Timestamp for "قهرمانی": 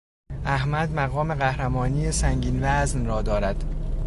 1.33-2.11